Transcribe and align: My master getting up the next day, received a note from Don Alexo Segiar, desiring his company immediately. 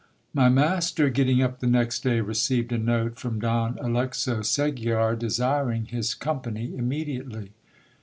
My 0.33 0.49
master 0.49 1.11
getting 1.11 1.43
up 1.43 1.59
the 1.59 1.67
next 1.67 2.01
day, 2.03 2.21
received 2.21 2.71
a 2.71 2.79
note 2.79 3.19
from 3.19 3.39
Don 3.39 3.77
Alexo 3.79 4.39
Segiar, 4.39 5.13
desiring 5.15 5.85
his 5.85 6.15
company 6.15 6.73
immediately. 6.75 7.51